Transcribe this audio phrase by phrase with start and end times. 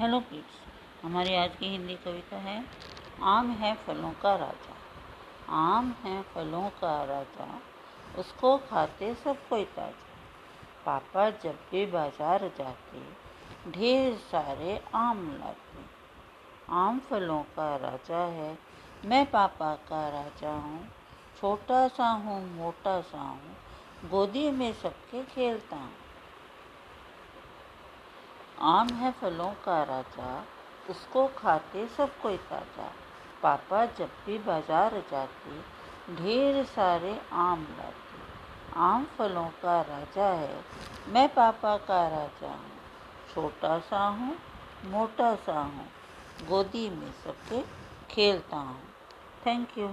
[0.00, 0.54] Hello kids
[1.04, 2.64] हमारी आज की हिंदी कविता है,
[3.22, 4.74] आम है फलों का राजा।
[5.48, 7.60] आम है फलों का राजा,
[8.18, 13.02] उसको खाते सब कोई ताज़ा। पापा जब भी बाज़ार जाते,
[13.70, 15.84] ढेर सारे आम लाते।
[16.68, 18.58] आम फलों का राजा है,
[19.04, 20.88] मैं पापा का राजा हूँ।
[21.40, 23.56] छोटा सा हूँ, मोटा सा हूँ,
[24.10, 26.03] गोदी में सबके खेलता हूँ।
[28.60, 30.44] आम है फलों का राजा,
[30.90, 32.90] उसको खाते सब कोई ताज़ा।
[33.42, 35.60] पापा जब भी बाज़ार जाते,
[36.14, 38.22] ढेर सारे आम लाते।
[38.76, 40.64] आम फलों का राजा है,
[41.08, 42.72] मैं पापा का राजा हूँ।
[43.34, 44.36] छोटा सा हूँ,
[44.84, 45.88] मोटा सा हूँ,
[46.48, 47.62] गोदी में सबके
[48.10, 48.82] खेलता हूँ।
[49.46, 49.88] Thank you